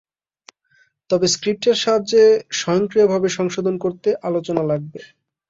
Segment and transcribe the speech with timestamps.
[1.09, 2.23] তবে স্ক্রিপ্টের সাহায্যে
[2.59, 4.99] স্বয়ংক্রিয়ভাবে সংশোধন করতে আলোচনা লাগবে।